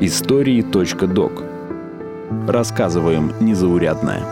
[0.00, 1.42] Истории.док
[2.48, 4.22] Рассказываем незаурядное.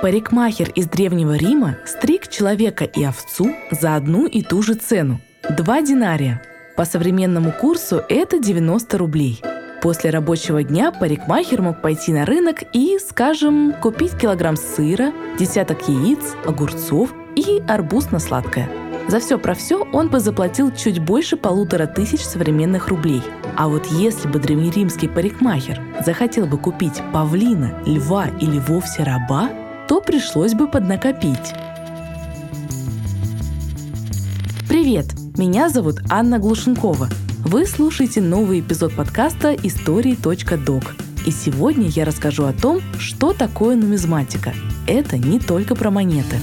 [0.00, 5.20] Парикмахер из Древнего Рима стриг человека и овцу за одну и ту же цену–
[5.50, 6.40] два динария.
[6.76, 9.42] По современному курсу это 90 рублей.
[9.80, 16.34] После рабочего дня парикмахер мог пойти на рынок и, скажем, купить килограмм сыра, десяток яиц,
[16.44, 18.68] огурцов и арбуз на сладкое.
[19.06, 23.22] За все про все он бы заплатил чуть больше полутора тысяч современных рублей.
[23.56, 29.48] А вот если бы древнеримский парикмахер захотел бы купить павлина, льва или вовсе раба,
[29.86, 31.54] то пришлось бы поднакопить.
[34.68, 35.06] Привет!
[35.38, 37.08] Меня зовут Анна Глушенкова.
[37.44, 40.82] Вы слушаете новый эпизод подкаста «Истории.док».
[41.24, 44.52] И сегодня я расскажу о том, что такое нумизматика.
[44.88, 46.36] Это не только про монеты.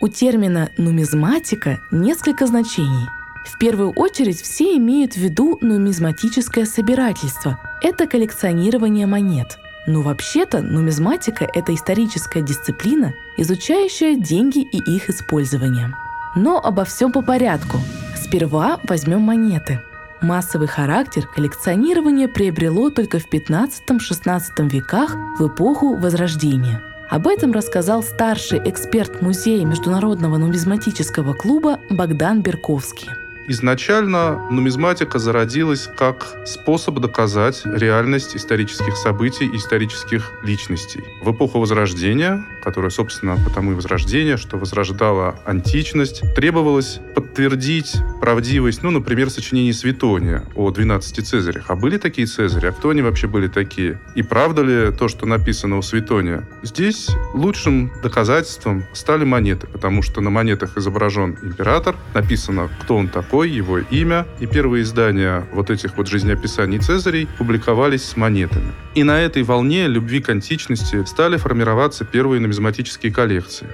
[0.00, 3.08] У термина «нумизматика» несколько значений.
[3.46, 9.58] В первую очередь все имеют в виду нумизматическое собирательство– это коллекционирование монет.
[9.86, 15.94] Но вообще-то нумизматика– это историческая дисциплина, изучающая деньги и их использование.
[16.38, 17.78] Но обо всем по порядку.
[18.14, 19.80] Сперва возьмем монеты.
[20.20, 26.80] Массовый характер коллекционирования приобрело только в 15-16 веках в эпоху Возрождения.
[27.10, 33.08] Об этом рассказал старший эксперт Музея Международного нумизматического клуба Богдан Берковский.
[33.50, 41.02] Изначально нумизматика зародилась как способ доказать реальность исторических событий и исторических личностей.
[41.22, 48.90] В эпоху Возрождения, которая, собственно, потому и Возрождение, что возрождала античность, требовалось подтвердить правдивость, ну,
[48.90, 51.64] например, сочинений Светония о 12 Цезарях.
[51.68, 52.66] А были такие Цезари?
[52.66, 53.98] А кто они вообще были такие?
[54.14, 56.46] И правда ли то, что написано у Светония?
[56.62, 63.48] Здесь лучшим доказательством стали монеты, потому что на монетах изображен император, написано, кто он такой,
[63.48, 64.26] его имя.
[64.40, 68.72] И первые издания вот этих вот жизнеописаний Цезарей публиковались с монетами.
[68.94, 73.68] И на этой волне любви к античности стали формироваться первые нумизматические коллекции.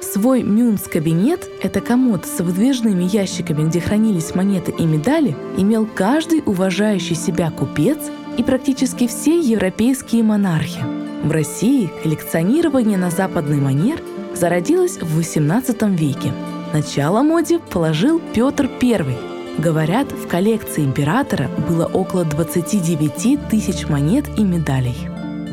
[0.00, 7.14] Свой Мюнс-кабинет, это комод с выдвижными ящиками, где хранились монеты и медали, имел каждый уважающий
[7.14, 7.98] себя купец
[8.38, 10.80] и практически все европейские монархи.
[11.22, 14.00] В России коллекционирование на западный манер
[14.34, 16.32] зародилось в XVIII веке–
[16.72, 19.16] Начало моде положил Петр I.
[19.56, 25.08] Говорят, в коллекции императора было около 29 тысяч монет и медалей.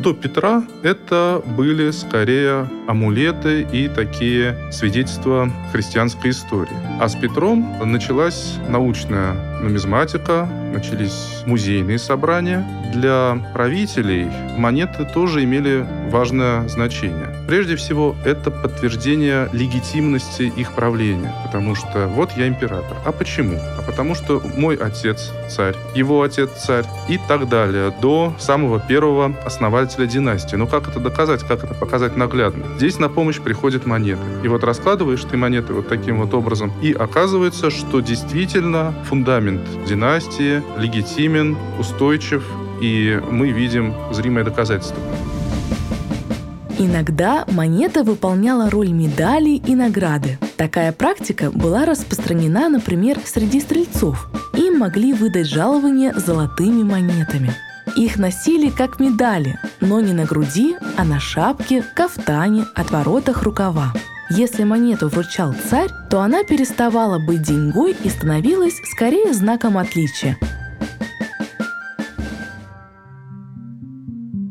[0.06, 6.78] До Петра это были скорее амулеты и такие свидетельства христианской истории.
[7.00, 12.66] А с Петром началась научная нумизматика, начались музейные собрания.
[12.94, 14.28] Для правителей
[14.58, 17.36] монеты тоже имели важное значение.
[17.48, 22.98] Прежде всего, это подтверждение легитимности их правления, потому что вот я император.
[23.06, 23.58] А почему?
[23.78, 29.36] А потому что мой отец царь, его отец царь и так далее, до самого первого
[29.46, 30.56] основателя династии.
[30.56, 32.66] Но как это доказать, как это показать наглядно?
[32.78, 34.22] Здесь на помощь приходят монеты.
[34.44, 39.55] И вот раскладываешь ты монеты вот таким вот образом, и оказывается, что действительно фундамент
[39.88, 42.44] династии легитимен, устойчив,
[42.82, 44.98] и мы видим зримое доказательство.
[46.78, 50.38] Иногда монета выполняла роль медали и награды.
[50.58, 54.28] Такая практика была распространена, например, среди стрельцов.
[54.54, 57.54] Им могли выдать жалование золотыми монетами.
[57.96, 63.94] Их носили как медали, но не на груди, а на шапке, кафтане, отворотах рукава.
[64.30, 70.38] Если монету вручал царь, то она переставала быть деньгой и становилась скорее знаком отличия.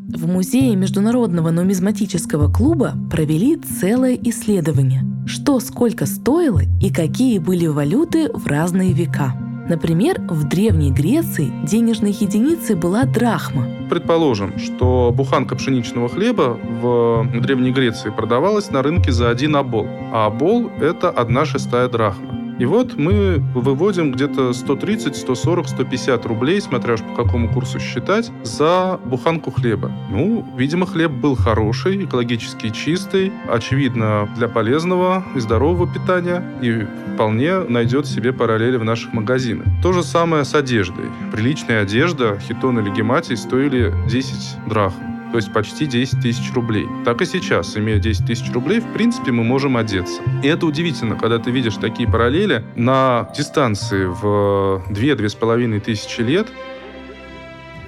[0.09, 8.31] В Музее Международного нумизматического клуба провели целое исследование, что сколько стоило и какие были валюты
[8.33, 9.35] в разные века–
[9.69, 13.67] Например, в Древней Греции денежной единицей была драхма.
[13.89, 20.27] Предположим, что буханка пшеничного хлеба в Древней Греции продавалась на рынке за один обол, а
[20.27, 22.44] обол– это одна шестая драхма.
[22.59, 29.01] И вот мы выводим где-то 130, 140, 150 рублей, смотря по какому курсу считать, за
[29.05, 29.91] буханку хлеба.
[30.11, 37.59] Ну, видимо, хлеб был хороший, экологически чистый, очевидно, для полезного и здорового питания, и вполне
[37.61, 39.67] найдет себе параллели в наших магазинах.
[39.83, 41.07] То же самое с одеждой.
[41.33, 46.87] Приличная одежда, хитон или гематий стоили 10 драхм то есть почти 10 тысяч рублей.
[47.05, 50.23] Так и сейчас, имея 10 тысяч рублей, в принципе, мы можем одеться.
[50.45, 56.47] И это удивительно, когда ты видишь такие параллели на дистанции в 2-2,5 тысячи лет,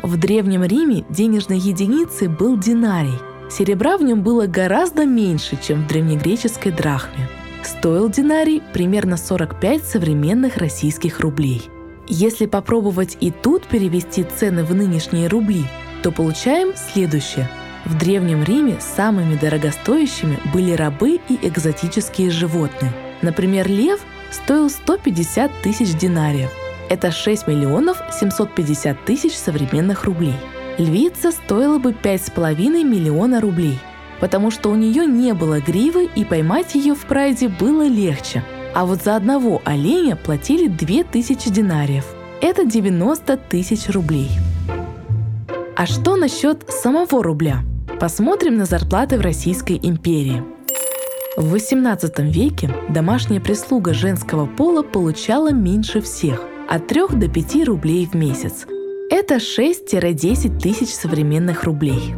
[0.02, 3.16] В Древнем Риме денежной единицей был динарий.
[3.48, 7.28] Серебра в нем было гораздо меньше, чем в древнегреческой драхме.
[7.62, 11.62] Стоил динарий примерно 45 современных российских рублей.
[12.08, 15.64] Если попробовать и тут перевести цены в нынешние рубли,
[16.06, 17.48] то получаем следующее.
[17.84, 22.92] В Древнем Риме самыми дорогостоящими были рабы и экзотические животные.
[23.22, 23.98] Например, лев
[24.30, 26.52] стоил 150 тысяч динариев.
[26.88, 30.36] Это 6 миллионов 750 тысяч современных рублей.
[30.78, 33.80] Львица стоила бы 5,5 миллиона рублей,
[34.20, 38.44] потому что у нее не было гривы и поймать ее в прайде было легче.
[38.74, 42.04] А вот за одного оленя платили 2000 динариев.
[42.40, 44.30] Это 90 тысяч рублей.
[45.78, 47.58] А что насчет самого рубля?
[48.00, 50.42] Посмотрим на зарплаты в Российской империи.
[51.36, 58.06] В XVIII веке домашняя прислуга женского пола получала меньше всех– от 3 до 5 рублей
[58.06, 58.66] в месяц.
[59.10, 62.14] Это 6-10 тысяч современных рублей.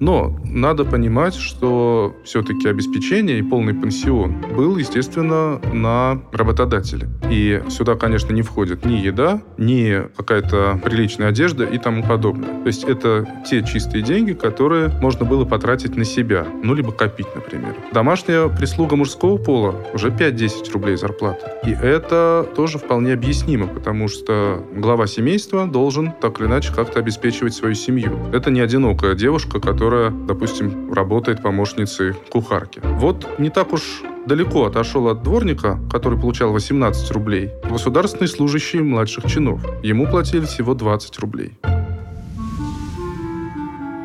[0.00, 7.08] Но надо понимать, что все-таки обеспечение и полный пансион был, естественно, на работодателе.
[7.30, 12.62] И сюда, конечно, не входит ни еда, ни какая-то приличная одежда и тому подобное.
[12.62, 17.28] То есть это те чистые деньги, которые можно было потратить на себя, ну, либо копить,
[17.34, 17.76] например.
[17.92, 21.46] Домашняя прислуга мужского пола уже 5-10 рублей зарплаты.
[21.66, 27.52] И это тоже вполне объяснимо, потому что глава семейства должен так или иначе как-то обеспечивать
[27.52, 28.18] свою семью.
[28.32, 32.80] Это не одинокая девушка, которая которая, допустим, работает помощницей кухарки.
[32.84, 39.24] Вот не так уж далеко отошел от дворника, который получал 18 рублей, государственный служащий младших
[39.26, 39.60] чинов.
[39.82, 41.58] Ему платили всего 20 рублей.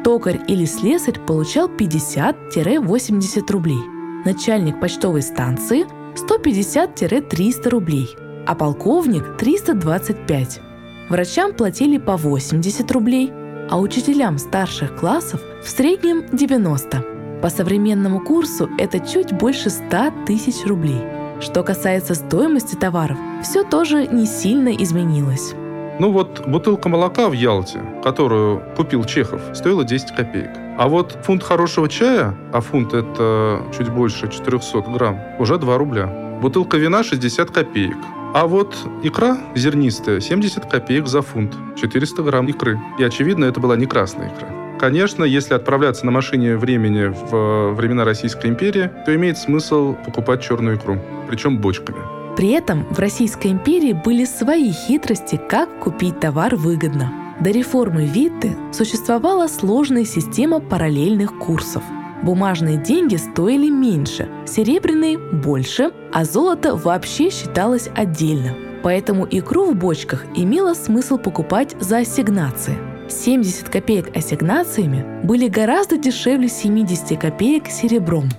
[0.04, 3.84] Токарь или слесарь получал 50-80 рублей.
[4.26, 5.86] Начальник почтовой станции
[6.16, 8.10] 150-300 рублей,
[8.48, 10.62] а полковник 325.
[11.10, 13.32] Врачам платили по 80 рублей–
[13.70, 17.42] а учителям старших классов в среднем 90.
[17.42, 21.02] По современному курсу это чуть больше 100 тысяч рублей.
[21.42, 25.54] Что касается стоимости товаров, все тоже не сильно изменилось.
[26.00, 30.52] Ну вот бутылка молока в Ялте, которую купил Чехов, стоила 10 копеек.
[30.78, 36.08] А вот фунт хорошего чая, а фунт это чуть больше 400 грамм, уже 2 рубля.
[36.42, 37.98] Бутылка вина 60 копеек.
[38.36, 42.78] А вот икра зернистая 70 копеек за фунт, 400 грамм икры.
[43.00, 44.50] И, очевидно, это была не красная икра.
[44.78, 50.76] Конечно, если отправляться на машине времени в времена Российской империи, то имеет смысл покупать черную
[50.76, 51.00] икру,
[51.30, 52.00] причем бочками.
[52.36, 57.14] При этом в Российской империи были свои хитрости, как купить товар выгодно.
[57.40, 61.84] До реформы Витты существовала сложная система параллельных курсов–
[62.26, 68.56] Бумажные деньги стоили меньше, серебряные– больше, а золото вообще считалось отдельно.
[68.82, 72.80] Поэтому икру в бочках имело смысл покупать за ассигнации.
[73.10, 78.30] 70 копеек ассигнациями были гораздо дешевле 70 копеек серебром.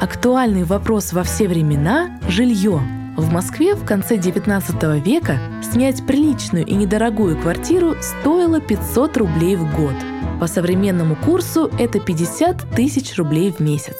[0.00, 2.80] Актуальный вопрос во все времена– жилье–
[3.16, 9.74] в Москве в конце 19 века снять приличную и недорогую квартиру стоило 500 рублей в
[9.74, 9.94] год.
[10.38, 13.96] По современному курсу это 50 тысяч рублей в месяц.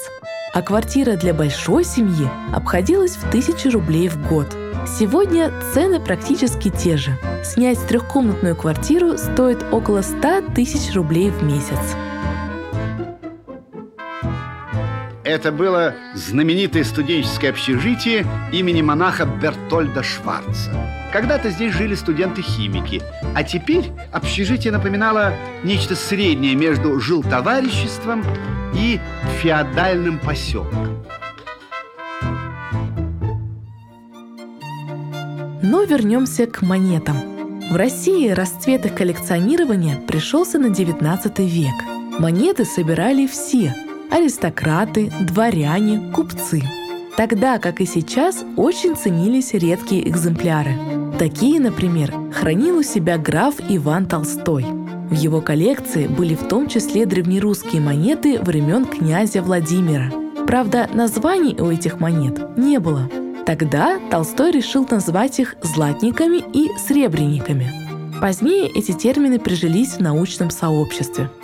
[0.53, 4.55] А квартира для большой семьи обходилась в 1000 рублей в год.
[4.87, 7.17] Сегодня цены практически те же.
[7.43, 11.95] Снять трехкомнатную квартиру стоит около 100 тысяч рублей в месяц.
[15.27, 20.71] Это было знаменитое студенческое общежитие имени монаха Бертольда Шварца.
[21.11, 23.01] Когда-то здесь жили студенты-химики,
[23.35, 25.33] а теперь общежитие напоминало
[25.65, 28.23] нечто среднее между жилтовариществом
[28.73, 29.01] и
[29.41, 31.03] феодальным поселком.
[35.61, 37.17] Но вернемся к монетам.
[37.69, 41.75] В России расцвет их коллекционирования пришелся на 19 век.
[42.17, 43.75] Монеты собирали все–
[44.11, 46.61] аристократы, дворяне, купцы.
[47.15, 50.75] Тогда, как и сейчас, очень ценились редкие экземпляры.
[51.17, 54.65] Такие, например, хранил у себя граф Иван Толстой.
[55.09, 60.11] В его коллекции были в том числе древнерусские монеты времен князя Владимира.
[60.45, 63.09] Правда, названий у этих монет не было.
[63.45, 67.71] Тогда Толстой решил назвать их златниками и сребрениками.
[68.21, 71.31] Позднее эти термины прижились в научном сообществе–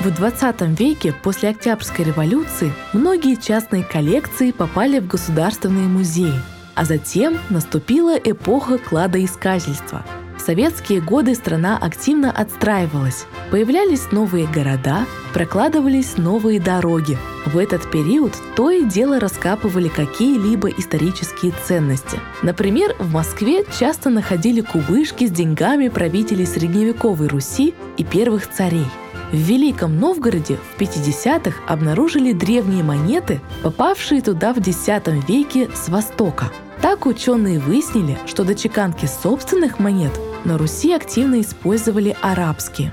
[0.00, 6.40] В 20 веке после Октябрьской революции многие частные коллекции попали в государственные музеи,
[6.74, 10.02] а затем наступила эпоха кладоискательства.
[10.38, 13.26] В советские годы страна активно отстраивалась.
[13.50, 15.04] Появлялись новые города,
[15.34, 17.18] прокладывались новые дороги.
[17.44, 22.18] В этот период то и дело раскапывали какие-либо исторические ценности.
[22.42, 28.86] Например, в Москве часто находили кубышки с деньгами правителей средневековой Руси и первых царей.
[29.32, 34.88] В Великом Новгороде в 50-х обнаружили древние монеты, попавшие туда в X
[35.28, 36.50] веке с Востока.
[36.82, 40.12] Так ученые выяснили, что до чеканки собственных монет
[40.44, 42.92] на Руси активно использовали арабские.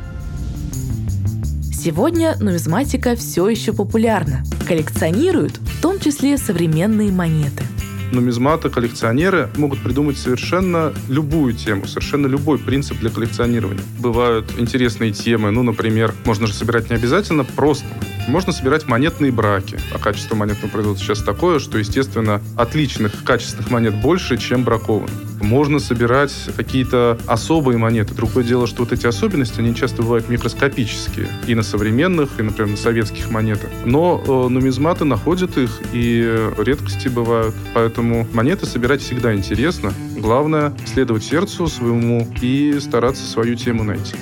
[1.74, 4.44] Сегодня нумизматика все еще популярна.
[4.68, 7.64] Коллекционируют в том числе современные монеты–
[8.12, 13.84] нумизматы, коллекционеры могут придумать совершенно любую тему, совершенно любой принцип для коллекционирования.
[14.00, 17.86] Бывают интересные темы, ну, например, можно же собирать не обязательно просто
[18.28, 19.80] можно собирать монетные браки.
[19.94, 25.12] А качество монетного производства сейчас такое, что, естественно, отличных качественных монет больше, чем бракованных.
[25.42, 28.14] Можно собирать какие-то особые монеты.
[28.14, 31.28] Другое дело, что вот эти особенности, они часто бывают микроскопические.
[31.48, 33.70] И на современных, и, например, на советских монетах.
[33.86, 37.56] Но э, нумизматы находят их, и редкости бывают.
[37.74, 39.94] Поэтому монеты собирать всегда интересно.
[40.18, 44.16] Главное— следовать сердцу своему и стараться свою тему найти.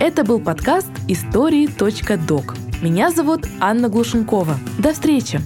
[0.00, 2.67] Это был подкаст «Истории.док».
[2.80, 4.56] Меня зовут Анна Глушенкова.
[4.78, 5.40] До встречи!